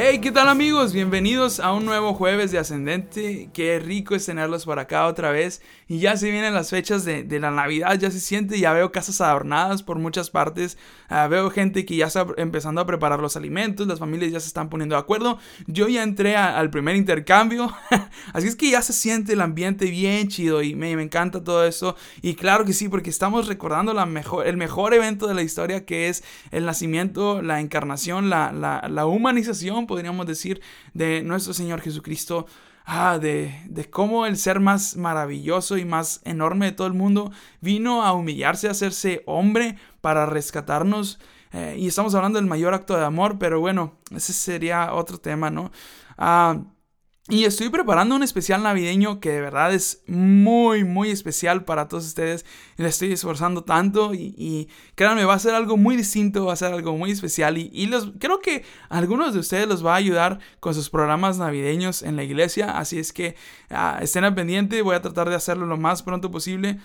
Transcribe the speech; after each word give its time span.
Hey, 0.00 0.20
¿qué 0.20 0.30
tal 0.30 0.48
amigos? 0.48 0.92
Bienvenidos 0.92 1.58
a 1.58 1.72
un 1.72 1.84
nuevo 1.84 2.14
jueves 2.14 2.52
de 2.52 2.58
Ascendente. 2.60 3.50
Qué 3.52 3.80
rico 3.80 4.14
es 4.14 4.26
tenerlos 4.26 4.64
por 4.64 4.78
acá 4.78 5.08
otra 5.08 5.32
vez. 5.32 5.60
Y 5.88 5.98
ya 5.98 6.16
se 6.16 6.30
vienen 6.30 6.54
las 6.54 6.70
fechas 6.70 7.04
de, 7.04 7.26
la 7.40 7.50
Navidad, 7.50 7.98
ya 7.98 8.08
se 8.12 8.20
siente, 8.20 8.60
ya 8.60 8.72
veo 8.72 8.92
casas 8.92 9.20
adornadas 9.20 9.82
por 9.82 9.98
muchas 9.98 10.30
partes. 10.30 10.78
Ah, 11.08 11.26
veo 11.26 11.50
gente 11.50 11.84
que 11.84 11.96
ya 11.96 12.06
está 12.06 12.24
empezando 12.36 12.80
a 12.80 12.86
preparar 12.86 13.18
los 13.18 13.36
alimentos, 13.36 13.88
las 13.88 13.98
familias 13.98 14.30
ya 14.30 14.38
se 14.38 14.46
están 14.46 14.68
poniendo 14.68 14.94
de 14.94 15.00
acuerdo. 15.00 15.38
Yo 15.66 15.88
ya 15.88 16.04
entré 16.04 16.36
al 16.36 16.70
primer 16.70 16.94
intercambio. 16.94 17.74
Así 18.32 18.46
es 18.46 18.54
que 18.54 18.70
ya 18.70 18.82
se 18.82 18.92
siente 18.92 19.32
el 19.32 19.40
ambiente 19.40 19.86
bien 19.86 20.28
chido 20.28 20.62
y 20.62 20.76
me, 20.76 20.92
encanta 20.92 21.42
todo 21.42 21.66
eso. 21.66 21.96
Y 22.22 22.34
claro 22.34 22.64
que 22.64 22.72
sí, 22.72 22.88
porque 22.88 23.10
estamos 23.10 23.48
recordando 23.48 23.92
la 23.94 24.04
el 24.44 24.56
mejor 24.56 24.94
evento 24.94 25.26
de 25.26 25.34
la 25.34 25.42
historia 25.42 25.84
que 25.84 26.08
es 26.08 26.22
el 26.52 26.66
nacimiento, 26.66 27.42
la 27.42 27.60
encarnación, 27.60 28.30
la, 28.30 28.52
la 28.52 29.06
humanización 29.06 29.87
podríamos 29.88 30.26
decir, 30.26 30.60
de 30.94 31.22
nuestro 31.22 31.52
Señor 31.52 31.80
Jesucristo. 31.80 32.46
Ah, 32.90 33.18
de, 33.18 33.54
de, 33.66 33.90
cómo 33.90 34.24
el 34.24 34.38
ser 34.38 34.60
más 34.60 34.96
maravilloso 34.96 35.76
y 35.76 35.84
más 35.84 36.22
enorme 36.24 36.66
de 36.66 36.72
todo 36.72 36.86
el 36.86 36.94
mundo 36.94 37.30
vino 37.60 38.02
a 38.02 38.12
humillarse, 38.14 38.68
a 38.68 38.70
hacerse 38.70 39.22
hombre 39.26 39.76
para 40.00 40.24
rescatarnos. 40.24 41.18
Eh, 41.52 41.76
y 41.78 41.88
estamos 41.88 42.14
hablando 42.14 42.38
del 42.38 42.48
mayor 42.48 42.72
acto 42.72 42.96
de 42.96 43.04
amor, 43.04 43.38
pero 43.38 43.60
bueno, 43.60 43.98
ese 44.14 44.32
sería 44.32 44.94
otro 44.94 45.18
tema, 45.18 45.50
¿no? 45.50 45.70
Ah, 46.16 46.62
y 47.30 47.44
estoy 47.44 47.68
preparando 47.68 48.16
un 48.16 48.22
especial 48.22 48.62
navideño 48.62 49.20
que 49.20 49.30
de 49.30 49.42
verdad 49.42 49.74
es 49.74 50.02
muy, 50.06 50.84
muy 50.84 51.10
especial 51.10 51.66
para 51.66 51.86
todos 51.86 52.06
ustedes. 52.06 52.46
Le 52.78 52.88
estoy 52.88 53.12
esforzando 53.12 53.64
tanto 53.64 54.14
y, 54.14 54.68
créanme, 54.94 55.26
va 55.26 55.34
a 55.34 55.38
ser 55.38 55.54
algo 55.54 55.76
muy 55.76 55.94
distinto, 55.94 56.46
va 56.46 56.54
a 56.54 56.56
ser 56.56 56.72
algo 56.72 56.96
muy 56.96 57.10
especial. 57.10 57.58
Y, 57.58 57.90
creo 58.18 58.40
que 58.40 58.64
algunos 58.88 59.34
de 59.34 59.40
ustedes 59.40 59.68
los 59.68 59.84
va 59.84 59.92
a 59.92 59.96
ayudar 59.96 60.38
con 60.58 60.74
sus 60.74 60.88
programas 60.88 61.36
navideños 61.36 62.02
en 62.02 62.16
la 62.16 62.24
iglesia. 62.24 62.78
Así 62.78 62.98
es 62.98 63.12
que 63.12 63.36
ah, 63.68 63.98
estén 64.00 64.24
al 64.24 64.34
pendiente, 64.34 64.80
voy 64.80 64.96
a 64.96 65.02
tratar 65.02 65.28
de 65.28 65.34
hacerlo 65.34 65.66
lo 65.66 65.76
más 65.76 66.02
pronto 66.02 66.30
posible. 66.30 66.78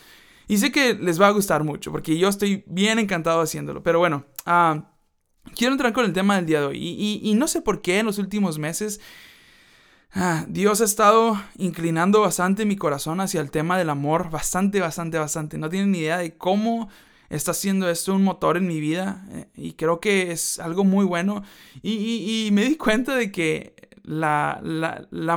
Y 0.49 0.57
sé 0.57 0.73
que 0.73 0.93
les 0.93 1.21
va 1.21 1.27
a 1.27 1.31
gustar 1.31 1.63
mucho, 1.63 1.89
porque 1.89 2.17
yo 2.17 2.27
estoy 2.27 2.65
bien 2.67 2.99
encantado 2.99 3.39
haciéndolo. 3.39 3.81
Pero 3.81 3.99
bueno, 3.99 4.25
ah, 4.45 4.91
quiero 5.55 5.71
entrar 5.71 5.93
con 5.93 6.03
el 6.03 6.11
tema 6.11 6.35
del 6.35 6.47
día 6.47 6.59
de 6.59 6.65
hoy. 6.67 7.21
y 7.23 7.33
no 7.35 7.47
sé 7.47 7.61
por 7.61 7.81
qué 7.81 7.99
en 7.99 8.07
los 8.07 8.17
últimos 8.17 8.59
meses 8.59 8.99
Ah, 10.15 10.45
Dios 10.47 10.79
ha 10.81 10.83
estado 10.83 11.41
inclinando 11.57 12.21
bastante 12.21 12.65
mi 12.65 12.75
corazón 12.75 13.19
hacia 13.19 13.41
el 13.41 13.49
tema 13.49 13.79
del 13.79 13.89
amor, 13.89 14.29
bastante, 14.29 14.79
bastante, 14.79 15.17
bastante. 15.17 15.57
No 15.57 15.69
tienen 15.69 15.91
ni 15.91 15.99
idea 15.99 16.19
de 16.19 16.37
cómo 16.37 16.87
está 17.29 17.51
haciendo 17.51 17.89
esto 17.89 18.13
un 18.13 18.23
motor 18.23 18.57
en 18.57 18.67
mi 18.67 18.79
vida 18.79 19.25
eh, 19.31 19.47
y 19.55 19.73
creo 19.73 19.99
que 19.99 20.31
es 20.31 20.59
algo 20.59 20.83
muy 20.83 21.03
bueno. 21.03 21.43
Y, 21.81 22.49
me 22.51 22.63
di 22.65 22.75
cuenta 22.75 23.15
de 23.15 23.31
que 23.31 23.73
la, 24.03 24.61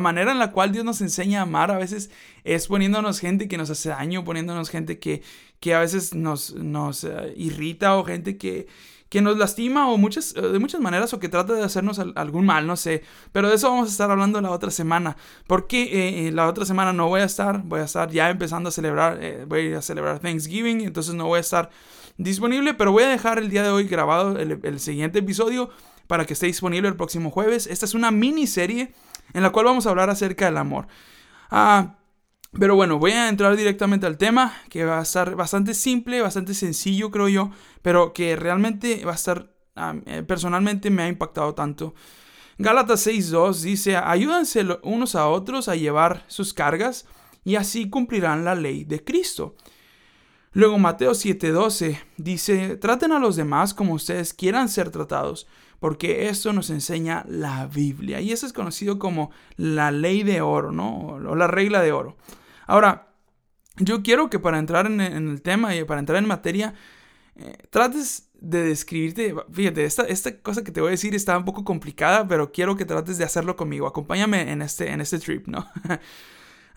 manera 0.00 0.32
en 0.32 0.38
la 0.38 0.52
cual 0.52 0.72
Dios 0.72 0.84
nos 0.84 1.00
enseña 1.00 1.40
a 1.40 1.42
amar 1.44 1.70
a 1.70 1.78
veces 1.78 2.10
es 2.44 2.66
poniéndonos 2.66 3.18
gente 3.18 3.48
que 3.48 3.56
nos 3.56 3.70
hace 3.70 3.88
daño, 3.88 4.24
poniéndonos 4.24 4.68
gente 4.68 4.98
que, 4.98 5.22
que 5.58 5.74
a 5.74 5.80
veces 5.80 6.14
nos, 6.14 6.54
nos 6.54 7.04
eh, 7.04 7.32
irrita 7.36 7.96
o 7.96 8.04
gente 8.04 8.36
que, 8.36 8.66
que 9.08 9.22
nos 9.22 9.36
lastima 9.36 9.88
o 9.88 9.96
eh, 9.96 10.40
de 10.40 10.58
muchas 10.58 10.80
maneras 10.80 11.12
o 11.14 11.20
que 11.20 11.28
trata 11.28 11.54
de 11.54 11.62
hacernos 11.62 11.98
algún 11.98 12.46
mal, 12.46 12.66
no 12.66 12.76
sé. 12.76 13.02
Pero 13.32 13.48
de 13.48 13.56
eso 13.56 13.70
vamos 13.70 13.88
a 13.88 13.92
estar 13.92 14.10
hablando 14.10 14.40
la 14.40 14.50
otra 14.50 14.70
semana. 14.70 15.16
Porque 15.46 15.82
eh, 15.82 16.28
eh, 16.28 16.32
la 16.32 16.48
otra 16.48 16.64
semana 16.64 16.92
no 16.92 17.08
voy 17.08 17.20
a 17.20 17.24
estar, 17.24 17.62
voy 17.62 17.80
a 17.80 17.84
estar 17.84 18.10
ya 18.10 18.30
empezando 18.30 18.68
a 18.68 18.72
celebrar, 18.72 19.46
voy 19.46 19.74
a 19.74 19.82
celebrar 19.82 20.18
Thanksgiving, 20.18 20.80
entonces 20.80 21.14
no 21.14 21.26
voy 21.26 21.38
a 21.38 21.40
estar 21.40 21.70
disponible, 22.18 22.74
pero 22.74 22.92
voy 22.92 23.04
a 23.04 23.08
dejar 23.08 23.38
el 23.38 23.50
día 23.50 23.62
de 23.62 23.70
hoy 23.70 23.84
grabado 23.84 24.38
el, 24.38 24.80
siguiente 24.80 25.18
episodio 25.18 25.70
para 26.06 26.24
que 26.24 26.32
esté 26.32 26.46
disponible 26.46 26.88
el 26.88 26.96
próximo 26.96 27.30
jueves. 27.30 27.66
Esta 27.66 27.84
es 27.84 27.94
una 27.94 28.10
miniserie 28.10 28.92
en 29.34 29.42
la 29.42 29.50
cual 29.50 29.66
vamos 29.66 29.86
a 29.86 29.90
hablar 29.90 30.10
acerca 30.10 30.46
del 30.46 30.56
amor. 30.56 30.86
Ah, 31.50 31.96
pero 32.52 32.74
bueno, 32.74 32.98
voy 32.98 33.12
a 33.12 33.28
entrar 33.28 33.56
directamente 33.56 34.06
al 34.06 34.18
tema, 34.18 34.54
que 34.70 34.84
va 34.84 34.98
a 34.98 35.02
estar 35.02 35.34
bastante 35.36 35.74
simple, 35.74 36.20
bastante 36.20 36.54
sencillo, 36.54 37.10
creo 37.10 37.28
yo, 37.28 37.50
pero 37.82 38.12
que 38.12 38.36
realmente 38.36 39.04
va 39.04 39.12
a 39.12 39.16
estar, 39.16 39.50
eh, 40.06 40.22
personalmente 40.26 40.90
me 40.90 41.02
ha 41.02 41.08
impactado 41.08 41.54
tanto. 41.54 41.94
Gálatas 42.58 43.06
6.2 43.06 43.60
dice, 43.60 43.96
ayúdense 43.96 44.66
unos 44.82 45.14
a 45.14 45.28
otros 45.28 45.68
a 45.68 45.76
llevar 45.76 46.24
sus 46.28 46.54
cargas 46.54 47.06
y 47.44 47.56
así 47.56 47.90
cumplirán 47.90 48.44
la 48.44 48.54
ley 48.54 48.84
de 48.84 49.04
Cristo. 49.04 49.54
Luego 50.56 50.78
Mateo 50.78 51.12
7:12 51.12 52.00
dice, 52.16 52.76
traten 52.78 53.12
a 53.12 53.18
los 53.18 53.36
demás 53.36 53.74
como 53.74 53.92
ustedes 53.92 54.32
quieran 54.32 54.70
ser 54.70 54.90
tratados, 54.90 55.46
porque 55.78 56.28
esto 56.28 56.52
nos 56.52 56.70
enseña 56.70 57.24
la 57.28 57.66
Biblia. 57.66 58.20
Y 58.20 58.32
eso 58.32 58.46
es 58.46 58.52
conocido 58.52 58.98
como 58.98 59.30
la 59.56 59.90
ley 59.90 60.22
de 60.22 60.40
oro, 60.40 60.72
¿no? 60.72 60.98
O 61.08 61.34
la 61.34 61.46
regla 61.46 61.82
de 61.82 61.92
oro. 61.92 62.16
Ahora, 62.66 63.08
yo 63.78 64.02
quiero 64.02 64.30
que 64.30 64.38
para 64.38 64.58
entrar 64.58 64.86
en, 64.86 65.00
el 65.00 65.42
tema 65.42 65.74
y 65.74 65.84
para 65.84 66.00
entrar 66.00 66.18
en 66.18 66.28
materia, 66.28 66.74
eh, 67.36 67.56
trates 67.70 68.30
de 68.34 68.62
describirte, 68.64 69.34
fíjate, 69.52 69.84
esta, 69.84 70.04
esta 70.04 70.38
cosa 70.40 70.64
que 70.64 70.72
te 70.72 70.80
voy 70.80 70.88
a 70.88 70.90
decir 70.92 71.14
está 71.14 71.36
un 71.36 71.44
poco 71.44 71.64
complicada, 71.64 72.26
pero 72.26 72.52
quiero 72.52 72.76
que 72.76 72.84
trates 72.84 73.18
de 73.18 73.24
hacerlo 73.24 73.56
conmigo. 73.56 73.86
Acompáñame 73.86 74.50
en 74.50 74.62
este, 74.62 74.90
en 74.90 75.00
este 75.00 75.18
trip, 75.18 75.46
¿no? 75.46 75.66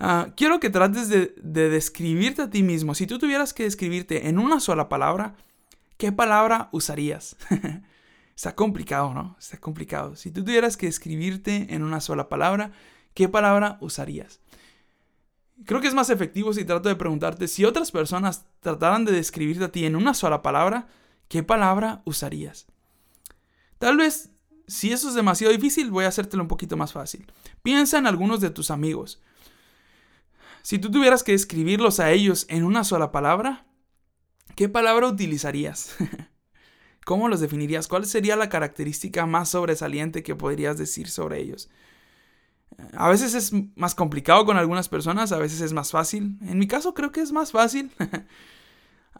Ah, 0.01 0.29
quiero 0.37 0.61
que 0.61 0.69
trates 0.69 1.09
de, 1.09 1.35
de 1.43 1.67
describirte 1.67 2.43
a 2.43 2.49
ti 2.49 2.63
mismo. 2.63 2.95
Si 2.95 3.05
tú 3.05 3.19
tuvieras 3.19 3.53
que 3.53 3.63
describirte 3.63 4.29
en 4.29 4.39
una 4.39 4.61
sola 4.61 4.87
palabra, 4.87 5.35
¿qué 5.97 6.13
palabra 6.13 6.69
usarías? 6.71 7.35
Está 8.39 8.55
complicado, 8.55 9.13
¿no? 9.13 9.35
Está 9.37 9.57
complicado. 9.57 10.15
Si 10.15 10.31
tú 10.31 10.45
tuvieras 10.45 10.77
que 10.77 10.85
describirte 10.85 11.75
en 11.75 11.83
una 11.83 11.99
sola 11.99 12.29
palabra, 12.29 12.71
¿qué 13.13 13.27
palabra 13.27 13.77
usarías? 13.81 14.39
Creo 15.65 15.81
que 15.81 15.89
es 15.89 15.93
más 15.93 16.09
efectivo 16.09 16.53
si 16.53 16.63
trato 16.63 16.87
de 16.87 16.95
preguntarte 16.95 17.49
si 17.49 17.65
otras 17.65 17.91
personas 17.91 18.45
trataran 18.61 19.03
de 19.03 19.11
describirte 19.11 19.65
a 19.65 19.71
ti 19.73 19.85
en 19.85 19.97
una 19.97 20.13
sola 20.13 20.41
palabra, 20.41 20.87
¿qué 21.27 21.43
palabra 21.43 22.01
usarías? 22.05 22.67
Tal 23.77 23.97
vez, 23.97 24.29
si 24.69 24.93
eso 24.93 25.09
es 25.09 25.15
demasiado 25.15 25.51
difícil, 25.51 25.91
voy 25.91 26.05
a 26.05 26.07
hacértelo 26.07 26.41
un 26.41 26.47
poquito 26.47 26.77
más 26.77 26.93
fácil. 26.93 27.29
Piensa 27.61 27.97
en 27.97 28.07
algunos 28.07 28.39
de 28.39 28.51
tus 28.51 28.71
amigos. 28.71 29.21
Si 30.61 30.79
tú 30.79 30.89
tuvieras 30.89 31.23
que 31.23 31.33
describirlos 31.33 31.99
a 31.99 32.11
ellos 32.11 32.45
en 32.47 32.63
una 32.63 32.85
sola 32.85 33.11
palabra, 33.11 33.65
¿qué 34.55 34.69
palabra 34.69 35.09
utilizarías? 35.09 35.97
¿Cómo 37.09 37.27
los 37.27 37.39
definirías? 37.39 37.87
¿Cuál 37.87 38.05
sería 38.05 38.35
la 38.35 38.49
característica 38.49 39.25
más 39.25 39.49
sobresaliente 39.49 40.21
que 40.21 40.35
podrías 40.35 40.77
decir 40.77 41.09
sobre 41.09 41.39
ellos? 41.39 41.67
A 42.93 43.09
veces 43.09 43.33
es 43.33 43.51
más 43.75 43.95
complicado 43.95 44.45
con 44.45 44.57
algunas 44.57 44.89
personas, 44.89 45.31
a 45.31 45.39
veces 45.39 45.61
es 45.61 45.73
más 45.73 45.89
fácil. 45.89 46.37
En 46.43 46.59
mi 46.59 46.67
caso 46.67 46.93
creo 46.93 47.11
que 47.11 47.21
es 47.21 47.31
más 47.31 47.51
fácil. 47.51 47.89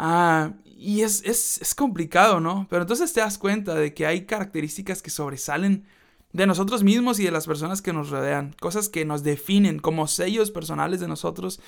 Ah, 0.02 0.54
y 0.64 1.02
es, 1.02 1.24
es, 1.26 1.76
complicado, 1.76 2.40
¿no? 2.40 2.68
Pero 2.70 2.84
entonces 2.84 3.12
te 3.12 3.20
das 3.20 3.38
cuenta 3.38 3.76
de 3.76 3.94
que 3.94 4.06
hay 4.06 4.26
características 4.26 5.02
que 5.02 5.10
sobresalen 5.10 5.84
de 6.32 6.48
nosotros 6.48 6.84
mismos 6.84 7.20
y 7.20 7.26
de 7.26 7.32
las 7.32 7.48
personas 7.48 7.82
que 7.82 7.92
nos 7.92 8.10
rodean. 8.10 8.56
Cosas 8.62 8.88
que 8.88 9.04
nos 9.04 9.24
definen 9.24 9.80
como 9.80 10.08
sellos 10.08 10.52
personales 10.52 11.02
de 11.02 11.10
nosotros, 11.10 11.60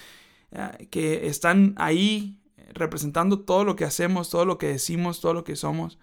ah, 0.54 0.78
que 0.92 1.28
están 1.28 1.74
ahí 1.78 2.41
representando 2.82 3.40
todo 3.40 3.64
lo 3.64 3.76
que 3.76 3.86
hacemos, 3.86 4.30
todo 4.30 4.46
lo 4.46 4.58
que 4.58 4.68
decimos, 4.68 5.22
todo 5.22 5.34
lo 5.34 5.44
que 5.44 5.56
somos. 5.56 5.98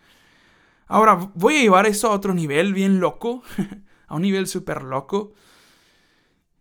Ahora, 0.86 1.30
voy 1.34 1.56
a 1.56 1.60
llevar 1.60 1.86
eso 1.86 2.08
a 2.08 2.14
otro 2.14 2.32
nivel 2.32 2.72
bien 2.72 3.00
loco, 3.00 3.42
a 4.06 4.16
un 4.16 4.22
nivel 4.22 4.46
súper 4.46 4.82
loco. 4.82 5.34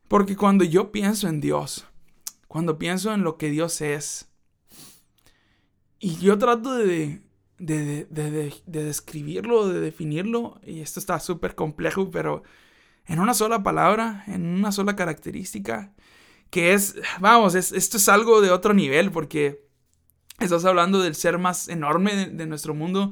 Porque 0.09 0.35
cuando 0.35 0.63
yo 0.63 0.91
pienso 0.91 1.27
en 1.27 1.39
Dios, 1.39 1.85
cuando 2.47 2.77
pienso 2.77 3.13
en 3.13 3.23
lo 3.23 3.37
que 3.37 3.49
Dios 3.49 3.79
es, 3.81 4.29
y 5.99 6.17
yo 6.17 6.37
trato 6.37 6.75
de, 6.75 7.21
de, 7.57 8.05
de, 8.05 8.53
de 8.65 8.83
describirlo, 8.83 9.67
de 9.67 9.79
definirlo, 9.79 10.59
y 10.63 10.81
esto 10.81 10.99
está 10.99 11.19
súper 11.19 11.55
complejo, 11.55 12.11
pero 12.11 12.43
en 13.05 13.19
una 13.19 13.33
sola 13.33 13.63
palabra, 13.63 14.23
en 14.27 14.45
una 14.45 14.71
sola 14.71 14.95
característica, 14.95 15.93
que 16.49 16.73
es, 16.73 16.95
vamos, 17.19 17.55
esto 17.55 17.97
es 17.97 18.09
algo 18.09 18.41
de 18.41 18.51
otro 18.51 18.73
nivel, 18.73 19.11
porque 19.11 19.66
estás 20.39 20.65
hablando 20.65 21.01
del 21.01 21.15
ser 21.15 21.39
más 21.39 21.67
enorme 21.67 22.27
de, 22.27 22.45
nuestro 22.45 22.75
mundo. 22.75 23.11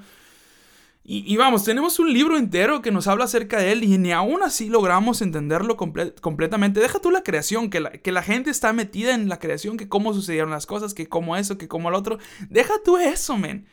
Y, 1.08 1.38
vamos, 1.38 1.64
tenemos 1.64 2.00
un 2.00 2.12
libro 2.12 2.36
entero 2.36 2.82
que 2.82 2.92
nos 2.92 3.08
habla 3.08 3.26
acerca 3.26 3.60
de 3.60 3.72
él 3.72 3.84
y 3.84 4.00
ni 4.00 4.12
aún 4.12 4.42
así 4.42 4.70
logramos 4.70 5.22
entenderlo 5.22 5.78
completamente. 5.78 6.80
Deja 6.80 6.98
tú 6.98 7.12
la 7.12 7.22
creación, 7.22 7.70
que 7.70 7.80
la, 7.80 7.92
que 7.92 8.12
la 8.12 8.24
gente 8.24 8.50
está 8.50 8.74
metida 8.74 9.14
en 9.14 9.30
la 9.30 9.38
creación, 9.38 9.78
que 9.78 9.88
cómo 9.88 10.16
sucedieron 10.16 10.50
las 10.50 10.66
cosas, 10.66 10.96
que 10.96 11.08
cómo 11.08 11.36
eso, 11.36 11.60
que 11.60 11.68
cómo 11.68 11.90
el 11.90 11.96
otro. 11.96 12.18
Deja 12.50 12.74
tú 12.84 12.98
eso, 12.98 13.38
men. 13.38 13.68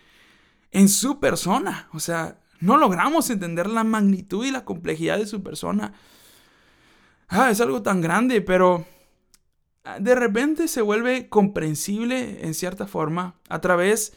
En 0.73 0.91
su 0.91 1.21
persona. 1.21 1.89
O 1.95 2.01
sea, 2.01 2.39
no 2.61 2.77
logramos 2.77 3.31
entender 3.31 3.67
la 3.67 3.83
magnitud 3.83 4.45
y 4.45 4.51
la 4.51 4.67
complejidad 4.67 5.17
de 5.17 5.27
su 5.27 5.43
persona. 5.43 5.95
Ah, 7.29 7.51
es 7.51 7.63
algo 7.63 7.81
tan 7.81 8.03
grande, 8.03 8.43
pero 8.43 8.85
de 9.99 10.15
repente 10.15 10.69
se 10.69 10.81
vuelve 10.81 11.29
comprensible 11.29 12.47
en 12.47 12.55
cierta 12.55 12.87
forma 12.87 13.35
a 13.49 13.61
través 13.61 14.13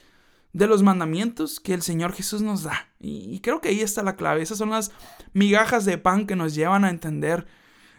de 0.53 0.67
los 0.67 0.83
mandamientos 0.83 1.59
que 1.59 1.73
el 1.73 1.81
Señor 1.81 2.13
Jesús 2.13 2.41
nos 2.41 2.63
da. 2.63 2.87
Y, 2.99 3.39
creo 3.41 3.59
que 3.61 3.69
ahí 3.69 3.81
está 3.81 4.03
la 4.03 4.15
clave. 4.15 4.41
Esas 4.41 4.57
son 4.57 4.69
las 4.69 4.91
migajas 5.33 5.85
de 5.85 5.97
pan 5.97 6.27
que 6.27 6.35
nos 6.35 6.55
llevan 6.55 6.85
a 6.85 6.89
entender 6.89 7.45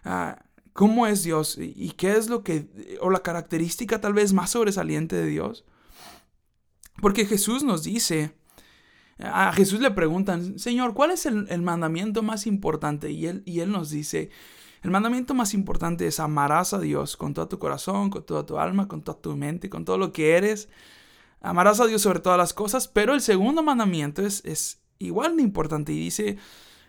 ah, 0.05 0.43
cómo 0.73 1.07
es 1.07 1.23
Dios 1.23 1.59
y, 1.59 1.91
qué 1.93 2.17
es 2.17 2.29
lo 2.29 2.45
que, 2.45 2.99
o 3.01 3.11
la 3.11 3.23
característica 3.23 4.01
tal 4.01 4.15
vez 4.15 4.33
más 4.33 4.51
sobresaliente 4.51 5.17
de 5.17 5.27
Dios. 5.27 5.65
Porque 7.03 7.27
Jesús 7.27 7.63
nos 7.63 7.83
dice, 7.83 8.35
a 9.19 9.53
Jesús 9.53 9.81
le 9.81 9.91
preguntan, 9.91 10.59
Señor, 10.59 10.95
¿cuál 10.95 11.11
es 11.11 11.27
el, 11.27 11.47
el 11.51 11.61
mandamiento 11.61 12.23
más 12.23 12.47
importante? 12.47 13.11
Y 13.11 13.27
él, 13.27 13.43
y 13.45 13.61
él 13.61 13.71
nos 13.71 13.91
dice, 13.91 14.31
el 14.87 14.93
mandamiento 14.93 15.35
más 15.35 15.53
importante 15.53 16.07
es 16.07 16.21
amarás 16.21 16.73
a 16.73 16.79
Dios 16.79 17.17
con 17.17 17.35
todo 17.35 17.49
tu 17.49 17.59
corazón, 17.59 18.09
con 18.09 18.25
toda 18.25 18.47
tu 18.47 18.59
alma, 18.59 18.89
con 18.89 19.03
toda 19.03 19.21
tu 19.21 19.37
mente, 19.37 19.69
con 19.69 19.85
todo 19.85 19.99
lo 19.99 20.13
que 20.13 20.37
eres 20.37 20.69
Amarás 21.47 21.79
a 21.79 21.87
Dios 21.87 22.03
sobre 22.03 22.21
todas 22.21 22.39
las 22.39 22.53
cosas, 22.53 22.89
pero 22.89 23.15
el 23.15 23.21
segundo 23.21 23.63
mandamiento 23.63 24.23
es, 24.27 24.45
es 24.45 24.81
igual 24.99 25.37
de 25.37 25.45
importante 25.45 25.93
y 25.93 25.97
dice, 25.97 26.39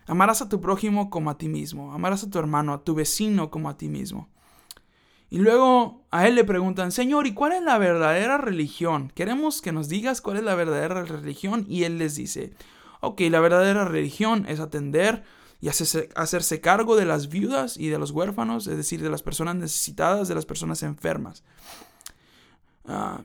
amarás 0.07 0.41
a 0.41 0.49
tu 0.49 0.61
prójimo 0.61 1.11
como 1.11 1.29
a 1.29 1.37
ti 1.37 1.47
mismo, 1.47 1.93
amarás 1.93 2.23
a 2.23 2.29
tu 2.29 2.39
hermano, 2.39 2.73
a 2.73 2.83
tu 2.83 2.95
vecino 2.95 3.51
como 3.51 3.69
a 3.69 3.77
ti 3.77 3.87
mismo. 3.87 4.29
Y 5.29 5.39
luego 5.39 6.05
a 6.09 6.27
él 6.27 6.35
le 6.35 6.43
preguntan, 6.45 6.91
Señor, 6.91 7.27
¿y 7.27 7.33
cuál 7.33 7.51
es 7.51 7.61
la 7.61 7.77
verdadera 7.77 8.37
religión? 8.37 9.11
Queremos 9.13 9.61
que 9.61 9.73
nos 9.73 9.89
digas 9.89 10.21
cuál 10.21 10.37
es 10.37 10.43
la 10.43 10.55
verdadera 10.55 11.03
religión. 11.03 11.65
Y 11.67 11.83
él 11.83 11.97
les 11.97 12.15
dice, 12.15 12.53
ok, 13.01 13.21
la 13.29 13.41
verdadera 13.41 13.83
religión 13.83 14.45
es 14.47 14.61
atender 14.61 15.23
y 15.59 15.69
hacerse, 15.69 16.61
cargo 16.61 16.95
de 16.95 17.05
las 17.05 17.29
viudas 17.29 17.77
y 17.77 17.87
de 17.89 17.97
los 17.97 18.11
huérfanos, 18.11 18.67
es 18.67 18.77
decir, 18.77 19.01
de 19.01 19.09
las 19.09 19.23
personas 19.23 19.55
necesitadas, 19.55 20.27
de 20.27 20.35
las 20.35 20.45
personas 20.45 20.83
enfermas. 20.83 21.43
Ah, 22.85 23.21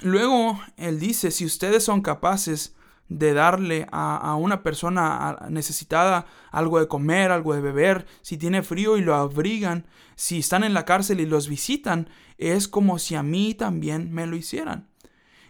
Luego 0.00 0.60
él 0.76 1.00
dice, 1.00 1.30
si 1.30 1.44
ustedes 1.44 1.84
son 1.84 2.02
capaces 2.02 2.74
de 3.08 3.32
darle 3.32 3.86
a, 3.90 4.34
una 4.36 4.62
persona 4.62 5.46
necesitada 5.48 6.26
algo 6.52 6.78
de 6.78 6.88
comer, 6.88 7.32
algo 7.32 7.54
de 7.54 7.60
beber, 7.60 8.06
si 8.22 8.36
tiene 8.36 8.62
frío 8.62 8.96
y 8.96 9.00
lo 9.00 9.14
abrigan, 9.14 9.86
si 10.14 10.38
están 10.38 10.62
en 10.62 10.74
la 10.74 10.84
cárcel 10.84 11.20
y 11.20 11.26
los 11.26 11.48
visitan, 11.48 12.10
es 12.36 12.68
como 12.68 12.98
si 12.98 13.14
a 13.14 13.22
mí 13.22 13.54
también 13.54 14.12
me 14.12 14.26
lo 14.26 14.36
hicieran. 14.36 14.88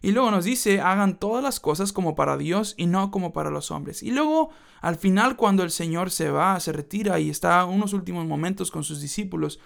Y 0.00 0.12
luego 0.12 0.31
nos 0.31 0.45
dice, 0.45 0.81
hagan 0.81 1.19
todas 1.19 1.43
las 1.43 1.61
cosas 1.61 1.93
como 1.93 2.15
para 2.15 2.37
Dios 2.37 2.75
y 2.77 2.87
no 2.87 3.11
como 3.11 3.33
para 3.33 3.50
los 3.50 3.71
hombres. 3.71 4.03
Y 4.03 4.11
luego, 4.11 4.50
al 4.81 4.97
final, 4.97 5.37
cuando 5.37 5.62
el 5.62 5.71
Señor 5.71 6.11
se 6.11 6.31
va, 6.31 6.59
se 6.61 6.73
retira 6.73 7.19
y 7.19 7.31
está 7.31 7.65
unos 7.65 7.93
últimos 7.93 8.27
momentos 8.27 8.71
con 8.71 8.85
sus 8.85 9.00
discípulos, 9.00 9.59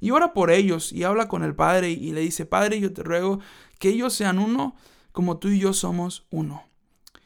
y 0.00 0.12
ora 0.12 0.32
por 0.32 0.50
ellos 0.50 0.92
y 0.92 1.04
habla 1.04 1.28
con 1.28 1.44
el 1.44 1.54
Padre 1.54 1.90
y 1.90 2.12
le 2.12 2.22
dice, 2.22 2.46
Padre, 2.46 2.80
yo 2.80 2.92
te 2.92 3.02
ruego 3.02 3.40
que 3.78 3.90
ellos 3.90 4.14
sean 4.14 4.38
uno 4.38 4.74
como 5.12 5.38
tú 5.38 5.48
y 5.48 5.58
yo 5.58 5.72
somos 5.72 6.26
uno. 6.30 6.64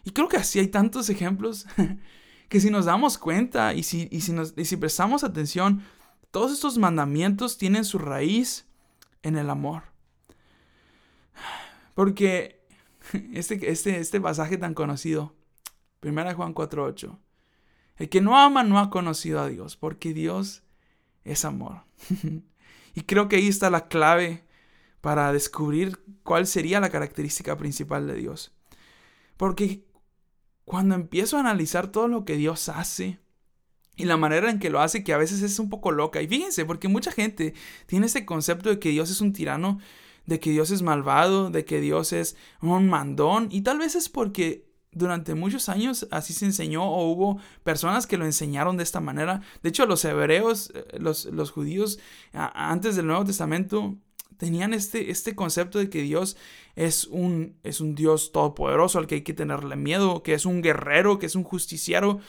Y 0.05 0.11
creo 0.11 0.29
que 0.29 0.37
así 0.37 0.59
hay 0.59 0.69
tantos 0.69 1.09
ejemplos 1.09 1.67
que 2.49 2.61
si 2.61 2.71
nos 2.71 2.87
damos 2.87 3.17
cuenta 3.17 3.75
y 3.75 3.85
si, 3.85 4.09
si, 4.21 4.33
nos, 4.33 4.55
y 4.57 4.65
si 4.65 4.77
prestamos 4.77 5.25
atención, 5.25 5.83
todos 6.31 6.53
estos 6.53 6.79
mandamientos 6.79 7.59
tienen 7.59 7.85
su 7.85 7.99
raíz 7.99 8.67
en 9.23 9.37
el 9.37 9.51
amor. 9.51 9.94
Porque 11.95 12.61
este, 13.33 13.71
este, 13.71 13.99
este 13.99 14.21
pasaje 14.21 14.57
tan 14.59 14.75
conocido, 14.75 15.35
1 16.03 16.35
Juan 16.35 16.55
4.8, 16.55 17.19
el 17.97 18.09
que 18.09 18.21
no 18.21 18.39
ama 18.39 18.65
no 18.65 18.79
ha 18.79 18.91
conocido 18.91 19.41
a 19.41 19.49
Dios, 19.49 19.77
porque 19.77 20.13
Dios 20.13 20.63
es 21.25 21.45
amor. 21.45 21.85
y 22.95 23.03
creo 23.03 23.29
que 23.29 23.37
ahí 23.37 23.49
está 23.49 23.71
la 23.71 23.89
clave 23.89 24.45
para 25.01 25.33
descubrir 25.33 26.03
cuál 26.23 26.47
sería 26.47 26.81
la 26.81 26.91
característica 26.91 27.57
principal 27.57 28.07
de 28.07 28.15
Dios. 28.15 28.53
Porque 29.37 29.85
cuando 30.65 30.95
empiezo 30.95 31.37
a 31.37 31.41
analizar 31.41 31.89
todo 31.89 32.09
lo 32.09 32.25
que 32.25 32.37
Dios 32.37 32.69
hace 32.69 33.19
y 33.97 34.07
la 34.07 34.17
manera 34.17 34.51
en 34.51 34.59
que 34.59 34.71
lo 34.71 34.81
hace, 34.81 35.05
que 35.05 35.13
a 35.13 35.19
veces 35.19 35.43
es 35.43 35.59
un 35.59 35.69
poco 35.69 35.93
loca, 35.93 36.21
y 36.21 36.27
fíjense, 36.27 36.65
porque 36.65 36.89
mucha 36.89 37.13
gente 37.13 37.55
tiene 37.87 38.07
ese 38.07 38.25
concepto 38.25 38.71
de 38.71 38.79
que 38.79 38.89
Dios 38.91 39.11
es 39.11 39.21
un 39.21 39.33
tirano, 39.33 39.79
de 40.27 40.41
que 40.41 40.51
Dios 40.51 40.71
es 40.71 40.83
malvado, 40.83 41.51
de 41.51 41.65
que 41.65 41.81
Dios 41.81 42.13
es 42.13 42.37
un 42.61 42.89
mandón, 42.89 43.49
y 43.51 43.63
tal 43.63 43.79
vez 43.79 43.95
es 43.95 44.09
porque 44.09 44.67
durante 44.95 45.35
muchos 45.35 45.69
años 45.69 46.07
así 46.11 46.33
se 46.33 46.45
enseñó 46.45 46.85
o 46.85 47.11
hubo 47.11 47.39
personas 47.65 48.07
que 48.07 48.17
lo 48.17 48.25
enseñaron 48.25 48.77
de 48.77 48.85
esta 48.85 49.01
manera. 49.01 49.43
De 49.63 49.71
hecho, 49.71 49.87
los 49.87 50.05
hebreos, 50.05 50.73
eh, 50.75 50.99
los, 50.99 51.27
los 51.27 51.51
judíos, 51.51 51.99
antes 52.33 52.97
del 52.97 53.07
Nuevo 53.07 53.25
Testamento, 53.25 53.97
tenían 54.37 54.75
este, 54.75 55.11
este 55.11 55.35
concepto 55.35 55.79
de 55.79 55.91
que 55.91 56.03
Dios 56.03 56.37
es 56.77 57.05
un, 57.07 57.57
es 57.63 57.81
un 57.81 57.95
Dios 57.95 58.33
todopoderoso 58.33 58.99
al 58.99 59.07
que 59.07 59.17
hay 59.17 59.23
que 59.23 59.35
tenerle 59.35 59.77
miedo, 59.77 60.23
que 60.23 60.35
es 60.35 60.47
un 60.47 60.63
guerrero, 60.63 61.19
que 61.19 61.27
es 61.27 61.35
un 61.35 61.45
justiciero. 61.45 62.21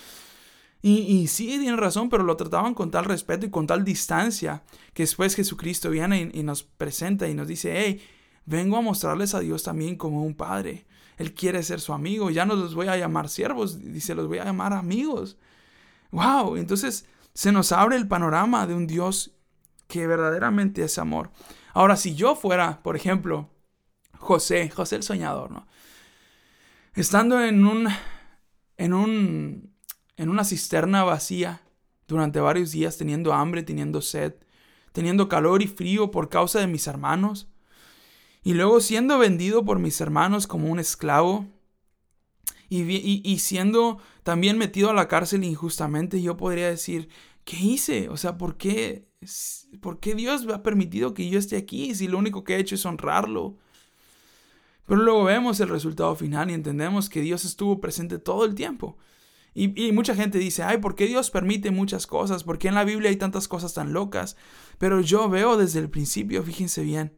Y, 0.87 0.99
y 0.99 1.25
sí, 1.25 1.47
tienen 1.47 1.77
razón, 1.77 2.09
pero 2.09 2.21
lo 2.21 2.37
trataban 2.37 2.75
con 2.75 2.91
tal 2.91 3.05
respeto 3.05 3.47
y 3.47 3.49
con 3.49 3.65
tal 3.65 3.83
distancia 3.83 4.61
que 4.93 5.01
después 5.01 5.33
Jesucristo 5.33 5.89
viene 5.89 6.29
y, 6.31 6.43
nos 6.43 6.61
presenta 6.61 7.27
y 7.27 7.33
nos 7.33 7.47
dice, 7.47 7.73
hey, 7.75 7.99
vengo 8.45 8.77
a 8.77 8.81
mostrarles 8.81 9.33
a 9.33 9.39
Dios 9.39 9.63
también 9.63 9.95
como 9.95 10.23
un 10.23 10.35
padre. 10.35 10.85
Él 11.17 11.33
quiere 11.33 11.63
ser 11.63 11.81
su 11.81 11.91
amigo. 11.91 12.29
Ya 12.29 12.45
no 12.45 12.55
los 12.55 12.75
voy 12.75 12.87
a 12.87 12.97
llamar 12.97 13.29
siervos, 13.29 13.81
dice, 13.81 14.13
los 14.13 14.27
voy 14.27 14.37
a 14.37 14.45
llamar 14.45 14.73
amigos. 14.73 15.39
¡Wow! 16.11 16.55
Entonces 16.57 17.07
se 17.33 17.51
nos 17.51 17.71
abre 17.71 17.95
el 17.95 18.07
panorama 18.07 18.67
de 18.67 18.75
un 18.75 18.85
Dios 18.85 19.31
que 19.87 20.05
verdaderamente 20.05 20.83
es 20.83 20.99
amor. 20.99 21.31
Ahora, 21.73 21.95
si 21.95 22.13
yo 22.13 22.35
fuera, 22.35 22.83
por 22.83 22.95
ejemplo, 22.95 23.49
José, 24.19 24.69
José 24.69 24.97
el 24.97 25.03
soñador, 25.03 25.49
¿no? 25.49 25.65
Estando 26.93 27.43
en 27.43 27.65
un, 27.65 27.87
en 28.77 28.93
un, 28.93 29.74
en 30.17 30.29
una 30.29 30.43
cisterna 30.43 31.03
vacía 31.03 31.61
durante 32.07 32.39
varios 32.39 32.71
días, 32.71 32.97
teniendo 32.97 33.33
hambre, 33.33 33.63
teniendo 33.63 34.01
sed, 34.01 34.35
teniendo 34.91 35.27
calor 35.27 35.61
y 35.61 35.67
frío 35.67 36.11
por 36.11 36.29
causa 36.29 36.59
de 36.59 36.67
mis 36.67 36.87
hermanos, 36.87 37.47
y 38.43 38.53
luego 38.53 38.79
siendo 38.79 39.17
vendido 39.17 39.65
por 39.65 39.79
mis 39.79 39.99
hermanos 40.01 40.47
como 40.47 40.67
un 40.67 40.79
esclavo, 40.79 41.45
y, 42.67 42.81
y, 42.81 43.21
y, 43.23 43.39
siendo 43.39 43.99
también 44.23 44.57
metido 44.57 44.89
a 44.89 44.93
la 44.93 45.07
cárcel 45.07 45.43
injustamente, 45.43 46.21
yo 46.21 46.35
podría 46.35 46.67
decir, 46.67 47.09
¿qué 47.43 47.57
hice? 47.57 48.09
O 48.09 48.17
sea, 48.17 48.39
¿por 48.39 48.57
qué 48.57 49.07
¿Por 49.81 49.99
qué 49.99 50.15
Dios 50.15 50.45
me 50.45 50.53
ha 50.53 50.63
permitido 50.63 51.13
que 51.13 51.29
yo 51.29 51.39
esté 51.39 51.57
aquí 51.57 51.93
si 51.95 52.07
lo 52.07 52.17
único 52.17 52.43
que 52.43 52.55
he 52.55 52.59
hecho 52.59 52.75
es 52.75 52.85
honrarlo? 52.85 53.55
Pero 54.85 55.01
luego 55.01 55.23
vemos 55.23 55.59
el 55.59 55.69
resultado 55.69 56.15
final 56.15 56.51
y 56.51 56.53
entendemos 56.53 57.09
que 57.09 57.21
Dios 57.21 57.43
estuvo 57.43 57.81
presente 57.81 58.19
todo 58.19 58.45
el 58.45 58.53
tiempo. 58.55 58.97
Y, 59.57 59.93
mucha 59.93 60.15
gente 60.15 60.37
dice, 60.37 60.63
ay, 60.63 60.79
¿por 60.79 60.95
qué 60.95 61.07
Dios 61.07 61.31
permite 61.31 61.71
muchas 61.71 62.07
cosas? 62.07 62.43
¿Por 62.43 62.57
qué 62.57 62.67
en 62.67 62.75
la 62.75 62.83
Biblia 62.83 63.09
hay 63.09 63.15
tantas 63.15 63.47
cosas 63.47 63.73
tan 63.73 63.93
locas? 63.93 64.35
Pero 64.79 64.99
yo 64.99 65.29
veo 65.29 65.55
desde 65.55 65.79
el 65.79 65.89
principio, 65.89 66.43
fíjense 66.43 66.83
bien, 66.83 67.13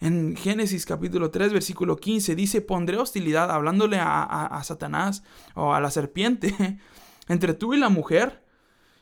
en 0.00 0.34
Génesis 0.34 0.84
capítulo 0.84 1.30
3, 1.30 1.52
versículo 1.52 1.96
15, 1.96 2.34
dice, 2.34 2.60
pondré 2.60 2.96
hostilidad, 2.98 3.52
hablándole 3.52 3.98
a, 3.98 4.24
a 4.24 4.64
Satanás 4.64 5.22
o 5.54 5.72
a 5.72 5.80
la 5.80 5.92
serpiente, 5.92 6.56
entre 7.28 7.54
tú 7.54 7.72
y 7.72 7.78
la 7.78 7.88
mujer, 7.88 8.42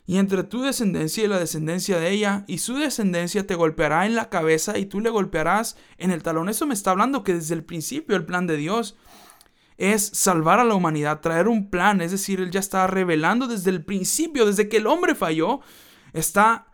y 0.05 0.19
entre 0.19 0.43
tu 0.43 0.61
descendencia 0.61 1.25
y 1.25 1.29
la 1.29 1.39
descendencia 1.39 1.99
de 1.99 2.11
ella, 2.11 2.45
y 2.47 2.59
su 2.59 2.75
descendencia 2.75 3.47
te 3.47 3.55
golpeará 3.55 4.05
en 4.05 4.15
la 4.15 4.29
cabeza 4.29 4.77
y 4.77 4.85
tú 4.85 5.01
le 5.01 5.09
golpearás 5.09 5.79
en 5.97 6.11
el 6.11 6.23
talón. 6.23 6.51
Eso 6.51 6.67
me 6.67 6.75
está 6.75 6.91
hablando 6.91 7.25
que 7.25 7.35
desde 7.35 7.55
el 7.55 7.65
principio 7.65 8.15
el 8.17 8.27
plan 8.27 8.47
de 8.47 8.59
Dios 8.59 8.97
es 9.78 10.11
salvar 10.12 10.58
a 10.58 10.64
la 10.64 10.75
humanidad, 10.75 11.20
traer 11.20 11.47
un 11.47 11.70
plan, 11.70 12.00
es 12.00 12.11
decir, 12.11 12.40
Él 12.40 12.50
ya 12.50 12.61
está 12.61 12.87
revelando 12.88 13.47
desde 13.47 13.70
el 13.70 13.85
principio, 13.85 14.44
desde 14.44 14.68
que 14.68 14.78
el 14.78 14.88
hombre 14.88 15.14
falló, 15.14 15.61
está, 16.12 16.66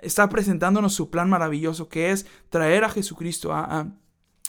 está 0.00 0.28
presentándonos 0.28 0.94
su 0.94 1.10
plan 1.10 1.28
maravilloso, 1.28 1.88
que 1.88 2.12
es 2.12 2.26
traer 2.50 2.84
a 2.84 2.88
Jesucristo 2.88 3.52
a, 3.52 3.88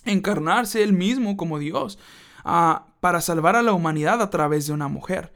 encarnarse 0.05 0.83
Él 0.83 0.93
mismo 0.93 1.35
como 1.35 1.57
Dios, 1.57 1.97
para 2.43 3.21
salvar 3.21 3.55
a 3.55 3.63
la 3.63 3.73
humanidad 3.73 4.21
a 4.21 4.29
través 4.29 4.67
de 4.67 4.73
una 4.73 4.87
mujer. 4.87 5.33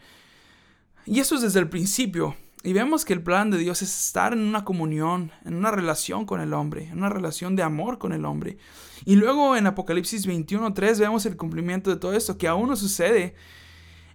Y 1.08 1.20
eso 1.20 1.34
es 1.34 1.42
desde 1.42 1.60
el 1.60 1.70
principio. 1.70 2.36
Y 2.64 2.74
vemos 2.74 3.06
que 3.06 3.14
el 3.14 3.24
plan 3.24 3.52
de 3.52 3.58
Dios 3.58 3.82
es 3.82 4.08
estar 4.08 4.34
en 4.34 4.40
una 4.40 4.66
comunión, 4.66 5.32
en 5.46 5.56
una 5.56 5.72
relación 5.72 6.26
con 6.26 6.42
el 6.42 6.54
hombre, 6.54 6.90
en 6.90 6.98
una 6.98 7.10
relación 7.10 7.56
de 7.56 7.64
amor 7.64 8.00
con 8.00 8.12
el 8.12 8.26
hombre. 8.26 8.58
Y 9.06 9.16
luego 9.16 9.56
en 9.56 9.66
Apocalipsis 9.66 10.28
21.3 10.28 11.00
vemos 11.00 11.26
el 11.26 11.38
cumplimiento 11.38 11.90
de 11.90 11.96
todo 11.96 12.14
esto, 12.14 12.38
que 12.38 12.50
aún 12.50 12.68
no 12.68 12.76
sucede 12.76 13.36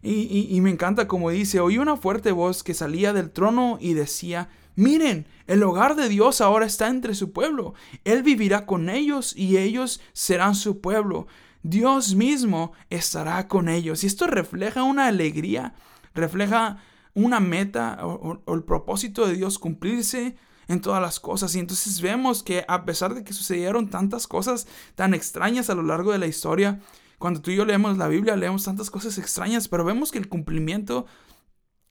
Y, 0.03 0.61
me 0.61 0.69
encanta 0.69 1.09
como 1.09 1.31
dice, 1.31 1.61
oí 1.61 1.79
una 1.79 1.97
fuerte 1.97 2.33
voz 2.33 2.63
que 2.63 2.75
salía 2.75 3.15
del 3.15 3.31
trono 3.31 3.79
y 3.81 3.95
decía, 3.95 4.51
miren, 4.77 5.27
el 5.47 5.63
hogar 5.63 5.97
de 5.97 6.11
Dios 6.11 6.43
ahora 6.43 6.67
está 6.67 6.89
entre 6.89 7.15
su 7.15 7.33
pueblo. 7.33 7.73
Él 8.05 8.23
vivirá 8.23 8.67
con 8.67 8.91
ellos 8.91 9.35
y 9.35 9.57
ellos 9.57 10.03
serán 10.13 10.55
su 10.55 10.83
pueblo. 10.83 11.27
Dios 11.63 12.15
mismo 12.15 12.73
estará 12.91 13.49
con 13.49 13.71
ellos. 13.71 14.05
Y 14.05 14.07
esto 14.07 14.27
refleja 14.27 14.83
una 14.83 15.07
alegría, 15.07 15.75
refleja 16.15 16.83
una 17.15 17.41
meta 17.41 17.99
o, 18.03 18.43
el 18.53 18.65
propósito 18.65 19.27
de 19.27 19.35
Dios 19.35 19.59
cumplirse 19.59 20.37
en 20.69 20.81
todas 20.81 21.01
las 21.01 21.21
cosas. 21.21 21.55
Y 21.55 21.61
entonces 21.61 22.01
vemos 22.01 22.43
que 22.43 22.65
a 22.69 22.85
pesar 22.85 23.15
de 23.15 23.25
que 23.25 23.33
sucedieron 23.33 23.91
tantas 23.91 24.27
cosas 24.27 24.67
tan 24.95 25.15
extrañas 25.15 25.71
a 25.71 25.75
lo 25.75 25.83
largo 25.83 26.13
de 26.13 26.19
la 26.19 26.27
historia, 26.27 26.81
cuando 27.19 27.41
tú 27.41 27.51
y 27.51 27.57
yo 27.57 27.65
leemos 27.65 27.97
la 27.97 28.09
Biblia, 28.09 28.37
leemos 28.37 28.65
tantas 28.65 28.91
cosas 28.91 29.19
extrañas, 29.19 29.69
pero 29.69 29.85
vemos 29.85 30.11
que 30.11 30.19
el 30.19 30.29
cumplimiento 30.29 31.07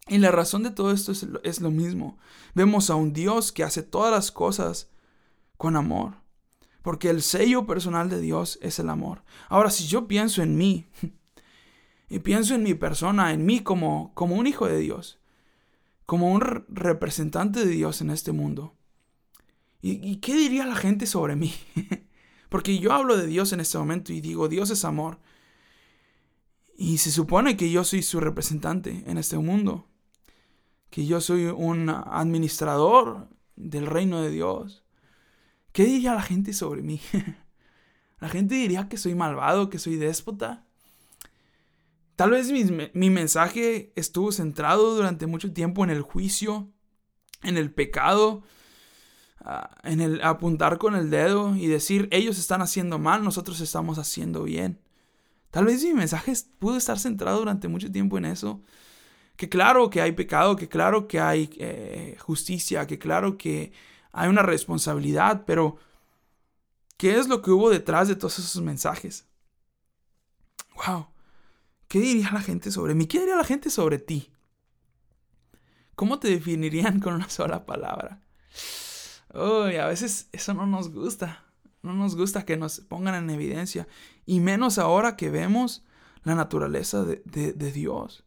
y 0.08 0.18
la 0.18 0.32
razón 0.32 0.63
de 0.63 0.72
todo 0.72 0.92
esto 0.92 1.12
es, 1.12 1.62
lo 1.62 1.72
mismo. 1.72 2.18
Vemos 2.53 2.89
a 2.89 2.96
un 2.96 3.13
Dios 3.13 3.51
que 3.51 3.63
hace 3.63 3.84
todas 3.84 4.12
las 4.12 4.32
cosas 4.32 4.89
con 5.58 5.77
amor. 5.77 6.15
Porque 6.82 7.10
el 7.10 7.22
sello 7.22 7.65
personal 7.65 8.10
de 8.10 8.20
Dios 8.20 8.60
es 8.62 8.80
el 8.80 8.89
amor. 8.89 9.24
Ahora, 9.48 9.70
si 9.70 9.88
yo 9.88 10.08
pienso 10.08 10.42
en 10.42 10.58
mí, 10.58 10.86
y 12.13 12.20
pienso 12.20 12.53
en 12.53 12.62
mi 12.62 12.75
persona, 12.75 13.34
en 13.34 13.43
mí 13.43 13.62
como, 13.62 14.13
como 14.13 14.36
un 14.36 14.46
hijo 14.46 14.67
de 14.67 14.77
Dios, 14.77 15.20
como 16.05 16.32
un 16.32 16.41
representante 16.70 17.65
de 17.65 17.72
Dios 17.72 18.01
en 18.01 18.12
este 18.12 18.32
mundo, 18.32 18.75
¿y, 19.82 20.17
qué 20.17 20.36
diría 20.36 20.67
la 20.67 20.75
gente 20.75 21.08
sobre 21.08 21.36
mí? 21.36 21.55
Porque 22.50 22.77
yo 22.77 22.93
hablo 22.93 23.17
de 23.17 23.25
Dios 23.25 23.51
en 23.51 23.62
este 23.62 23.79
momento 23.79 24.13
y 24.13 24.22
digo, 24.22 24.48
Dios 24.48 24.70
es 24.70 24.86
amor. 24.86 25.22
Y 26.77 27.00
se 27.00 27.10
supone 27.10 27.58
que 27.58 27.72
yo 27.72 27.84
soy 27.84 28.03
su 28.03 28.20
representante 28.20 29.03
en 29.08 29.17
este 29.17 29.39
mundo. 29.39 29.88
Que 30.91 31.08
yo 31.08 31.20
soy 31.20 31.46
un 31.46 31.89
administrador 31.89 33.27
del 33.55 33.88
reino 33.88 34.22
de 34.22 34.29
Dios. 34.29 34.84
¿Qué 35.72 35.86
diría 35.86 36.13
la 36.13 36.22
gente 36.22 36.53
sobre 36.53 36.84
mí? 36.84 37.01
la 38.20 38.29
gente 38.29 38.53
diría 38.53 38.88
que 38.88 38.98
soy 38.98 39.15
malvado, 39.15 39.72
que 39.72 39.79
soy 39.79 39.96
déspota. 39.96 40.67
Tal 42.15 42.32
vez 42.32 42.51
mi, 42.51 42.63
mi, 42.93 43.10
mensaje 43.10 43.91
estuvo 43.96 44.32
centrado 44.32 44.96
durante 44.96 45.25
mucho 45.25 45.51
tiempo 45.51 45.84
en 45.84 45.89
el 45.89 46.01
juicio, 46.01 46.70
en 47.41 47.58
el 47.58 47.72
pecado, 47.72 48.43
en 49.84 50.00
el 50.00 50.22
apuntar 50.22 50.77
con 50.77 50.96
el 50.96 51.10
dedo 51.10 51.55
y 51.55 51.67
decir, 51.67 52.08
ellos 52.12 52.38
están 52.38 52.62
haciendo 52.62 53.00
mal, 53.00 53.24
nosotros 53.24 53.60
estamos 53.60 53.98
haciendo 53.98 54.43
bien. 54.43 54.79
Tal 55.51 55.65
vez 55.65 55.84
mi 55.84 55.93
mensaje 55.93 56.34
pudo 56.60 56.77
estar 56.77 56.98
centrado 56.98 57.39
durante 57.39 57.67
mucho 57.67 57.91
tiempo 57.91 58.17
en 58.17 58.25
eso. 58.25 58.62
Que 59.36 59.50
claro 59.50 59.89
que 59.89 60.01
hay 60.01 60.12
pecado, 60.13 60.55
que 60.55 60.70
claro 60.70 61.08
que 61.08 61.20
hay 61.20 61.50
eh, 61.58 62.17
justicia, 62.20 62.88
que 62.88 63.00
claro 63.00 63.38
que 63.38 63.74
hay 64.12 64.29
una 64.29 64.43
responsabilidad, 64.43 65.43
pero 65.46 65.77
¿qué 66.98 67.17
es 67.17 67.27
lo 67.27 67.41
que 67.41 67.51
hubo 67.51 67.70
detrás 67.70 68.08
de 68.08 68.15
todos 68.15 68.39
esos 68.39 68.62
mensajes? 68.62 69.27
Wow. 70.88 71.12
¿Qué 71.94 72.00
diría 72.00 72.32
la 72.34 72.42
gente 72.42 72.72
sobre 72.72 72.96
mí? 72.96 73.06
¿Qué 73.06 73.20
diría 73.20 73.36
la 73.36 73.44
gente 73.44 73.70
sobre 73.70 74.00
ti? 74.00 74.32
¿Cómo 75.94 76.18
te 76.18 76.28
definirían 76.28 77.00
con 77.00 77.14
una 77.14 77.30
sola 77.30 77.68
palabra? 77.68 78.20
Uy, 79.32 79.76
a 79.76 79.86
veces 79.86 80.28
eso 80.32 80.56
no 80.56 80.66
nos 80.66 80.92
gusta. 80.92 81.46
No 81.84 81.94
nos 81.94 82.16
gusta 82.16 82.46
que 82.46 82.58
nos 82.58 82.80
pongan 82.80 83.14
en 83.14 83.30
evidencia. 83.30 83.88
Y 84.26 84.40
menos 84.40 84.80
ahora 84.80 85.16
que 85.16 85.30
vemos 85.30 85.84
la 86.24 86.34
naturaleza 86.34 87.04
de, 87.04 87.72
Dios. 87.72 88.24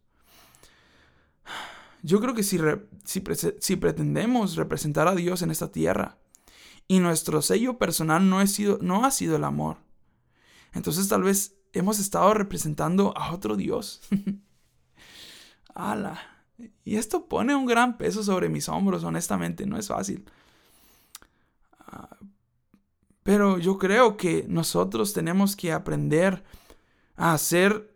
Yo 2.05 2.21
creo 2.21 2.35
que 2.35 2.45
si, 2.45 2.61
si, 3.03 3.77
pretendemos 3.77 4.55
representar 4.55 5.09
a 5.09 5.17
Dios 5.17 5.43
en 5.43 5.51
esta 5.51 5.73
tierra 5.73 6.19
y 6.87 7.01
nuestro 7.01 7.43
sello 7.43 7.79
personal 7.79 8.31
no, 8.31 8.39
ha 8.39 9.11
sido 9.11 9.37
el 9.37 9.43
amor, 9.43 9.79
entonces 10.73 11.09
tal 11.09 11.25
vez 11.25 11.56
hemos 11.79 11.99
estado 11.99 12.35
representando 12.35 13.17
a 13.17 13.33
otro 13.33 13.57
Dios. 13.57 14.03
¡Hala! 15.75 16.19
Y 16.85 16.97
esto 16.97 17.27
pone 17.27 17.55
un 17.55 17.67
gran 17.67 17.99
peso 17.99 18.23
sobre 18.23 18.49
mis 18.49 18.69
hombros, 18.69 19.05
honestamente, 19.05 19.67
no 19.67 19.77
es 19.77 19.89
fácil. 19.89 20.25
Pero 23.23 23.59
yo 23.59 23.77
creo 23.77 24.17
que 24.17 24.47
nosotros 24.49 25.13
tenemos 25.13 25.57
que 25.57 25.73
aprender 25.73 26.45
a 27.17 27.33
hacer 27.33 27.93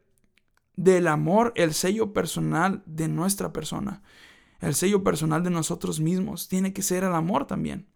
del 0.74 1.06
amor 1.06 1.52
el 1.54 1.72
sello 1.72 2.12
personal 2.12 2.82
de 2.84 3.06
nuestra 3.06 3.52
persona. 3.52 4.02
El 4.60 4.74
sello 4.74 5.04
personal 5.04 5.44
de 5.44 5.50
nosotros 5.50 6.00
mismos 6.00 6.48
tiene 6.48 6.72
que 6.72 6.82
ser 6.82 7.04
el 7.04 7.14
amor 7.14 7.46
también. 7.46 7.86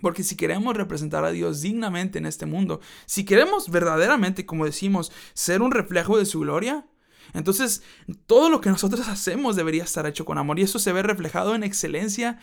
Porque 0.00 0.24
si 0.24 0.36
queremos 0.36 0.76
representar 0.76 1.24
a 1.24 1.30
Dios 1.30 1.60
dignamente 1.60 2.18
en 2.18 2.26
este 2.26 2.46
mundo, 2.46 2.80
si 3.06 3.24
queremos 3.24 3.70
verdaderamente, 3.70 4.46
como 4.46 4.64
decimos, 4.64 5.12
ser 5.34 5.60
un 5.60 5.72
reflejo 5.72 6.16
de 6.16 6.24
su 6.24 6.40
gloria, 6.40 6.86
entonces 7.34 7.82
todo 8.26 8.48
lo 8.48 8.60
que 8.60 8.70
nosotros 8.70 9.08
hacemos 9.08 9.56
debería 9.56 9.84
estar 9.84 10.06
hecho 10.06 10.24
con 10.24 10.38
amor 10.38 10.58
y 10.58 10.62
eso 10.62 10.78
se 10.78 10.92
ve 10.92 11.02
reflejado 11.02 11.54
en 11.54 11.62
excelencia 11.62 12.38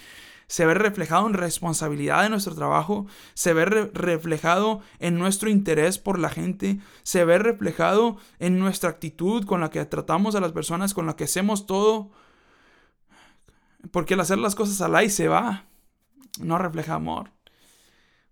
se 0.48 0.66
ve 0.66 0.74
reflejado 0.74 1.28
en 1.28 1.34
responsabilidad 1.34 2.24
de 2.24 2.30
nuestro 2.30 2.56
trabajo, 2.56 3.06
se 3.34 3.54
ve 3.54 3.66
reflejado 3.66 4.82
en 5.00 5.18
nuestro 5.18 5.50
interés 5.50 6.00
por 6.00 6.20
la 6.20 6.30
gente, 6.30 6.80
se 7.04 7.26
ve 7.26 7.38
reflejado 7.38 8.18
en 8.40 8.58
nuestra 8.58 8.90
actitud 8.90 9.46
con 9.46 9.60
la 9.60 9.70
que 9.70 9.84
tratamos 9.86 10.36
a 10.36 10.40
las 10.40 10.54
personas, 10.54 10.94
con 10.94 11.06
la 11.06 11.16
que 11.18 11.26
hacemos 11.26 11.66
todo. 11.66 12.12
Porque 13.92 14.14
el 14.14 14.22
hacer 14.22 14.38
las 14.38 14.56
cosas 14.56 14.82
al 14.82 15.04
y 15.04 15.10
se 15.10 15.28
va, 15.28 15.66
no 16.40 16.58
refleja 16.58 16.96
amor. 16.96 17.32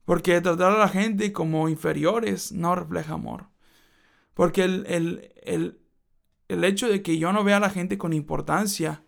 Porque 0.06 0.40
tratar 0.40 0.72
a 0.72 0.78
la 0.78 0.88
gente 0.88 1.34
como 1.34 1.68
inferiores 1.68 2.52
no 2.52 2.76
refleja 2.76 3.16
amor. 3.16 3.48
Porque 4.36 4.64
el, 4.64 4.86
el, 4.88 5.80
el 6.48 6.64
hecho 6.64 6.88
de 6.88 7.02
que 7.02 7.18
yo 7.18 7.34
no 7.34 7.44
vea 7.44 7.58
a 7.58 7.62
la 7.62 7.70
gente 7.70 7.98
con 7.98 8.14
importancia, 8.14 9.04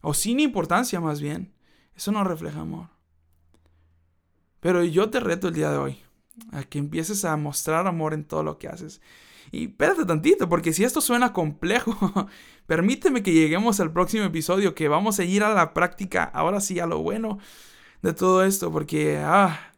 o 0.00 0.14
sin 0.14 0.40
importancia 0.40 1.00
más 1.00 1.20
bien, 1.20 1.52
eso 1.94 2.10
no 2.10 2.24
refleja 2.24 2.60
amor. 2.60 2.88
Pero 4.60 4.82
yo 4.84 5.10
te 5.10 5.20
reto 5.20 5.48
el 5.48 5.54
día 5.54 5.70
de 5.70 5.76
hoy 5.76 5.98
a 6.52 6.62
que 6.62 6.78
empieces 6.78 7.24
a 7.24 7.36
mostrar 7.36 7.86
amor 7.86 8.14
en 8.14 8.24
todo 8.24 8.42
lo 8.42 8.58
que 8.58 8.68
haces. 8.68 9.02
Y 9.50 9.66
espérate 9.66 10.06
tantito, 10.06 10.48
porque 10.48 10.72
si 10.72 10.84
esto 10.84 11.02
suena 11.02 11.32
complejo, 11.32 12.28
permíteme 12.66 13.22
que 13.22 13.32
lleguemos 13.32 13.80
al 13.80 13.92
próximo 13.92 14.24
episodio, 14.24 14.74
que 14.74 14.88
vamos 14.88 15.18
a 15.18 15.24
ir 15.24 15.42
a 15.42 15.52
la 15.52 15.74
práctica, 15.74 16.24
ahora 16.24 16.60
sí, 16.60 16.80
a 16.80 16.86
lo 16.86 17.00
bueno 17.00 17.38
de 18.00 18.14
todo 18.14 18.44
esto, 18.44 18.72
porque... 18.72 19.18
Ah, 19.18 19.71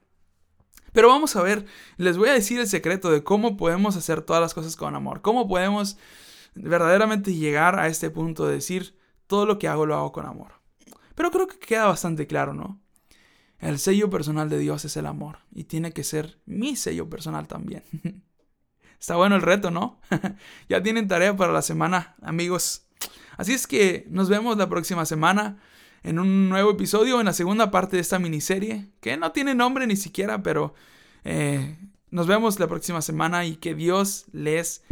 pero 0.94 1.08
vamos 1.08 1.34
a 1.34 1.42
ver, 1.42 1.66
les 1.96 2.16
voy 2.16 2.28
a 2.28 2.34
decir 2.34 2.60
el 2.60 2.68
secreto 2.68 3.10
de 3.10 3.24
cómo 3.24 3.56
podemos 3.56 3.96
hacer 3.96 4.22
todas 4.22 4.40
las 4.40 4.54
cosas 4.54 4.76
con 4.76 4.94
amor, 4.94 5.22
cómo 5.22 5.48
podemos 5.48 5.98
verdaderamente 6.54 7.34
llegar 7.34 7.80
a 7.80 7.88
este 7.88 8.10
punto 8.10 8.46
de 8.46 8.54
decir, 8.54 8.96
todo 9.26 9.44
lo 9.44 9.58
que 9.58 9.66
hago 9.66 9.86
lo 9.86 9.96
hago 9.96 10.12
con 10.12 10.24
amor. 10.24 10.52
Pero 11.16 11.32
creo 11.32 11.48
que 11.48 11.58
queda 11.58 11.86
bastante 11.86 12.28
claro, 12.28 12.54
¿no? 12.54 12.80
El 13.58 13.80
sello 13.80 14.08
personal 14.08 14.48
de 14.48 14.58
Dios 14.58 14.84
es 14.84 14.96
el 14.96 15.06
amor 15.06 15.38
y 15.52 15.64
tiene 15.64 15.92
que 15.92 16.04
ser 16.04 16.38
mi 16.46 16.76
sello 16.76 17.10
personal 17.10 17.48
también. 17.48 17.82
Está 19.00 19.16
bueno 19.16 19.34
el 19.34 19.42
reto, 19.42 19.72
¿no? 19.72 20.00
ya 20.68 20.80
tienen 20.80 21.08
tarea 21.08 21.36
para 21.36 21.52
la 21.52 21.62
semana, 21.62 22.14
amigos. 22.22 22.86
Así 23.36 23.52
es 23.52 23.66
que 23.66 24.06
nos 24.10 24.28
vemos 24.28 24.56
la 24.56 24.68
próxima 24.68 25.06
semana 25.06 25.58
en 26.04 26.18
un 26.18 26.50
nuevo 26.50 26.70
episodio, 26.70 27.18
en 27.18 27.26
la 27.26 27.32
segunda 27.32 27.70
parte 27.70 27.96
de 27.96 28.02
esta 28.02 28.18
miniserie, 28.18 28.86
que 29.00 29.16
no 29.16 29.32
tiene 29.32 29.54
nombre 29.54 29.86
ni 29.86 29.96
siquiera, 29.96 30.42
pero 30.42 30.74
eh, 31.24 31.78
nos 32.10 32.26
vemos 32.26 32.60
la 32.60 32.68
próxima 32.68 33.00
semana 33.02 33.46
y 33.46 33.56
que 33.56 33.74
Dios 33.74 34.26
les. 34.32 34.84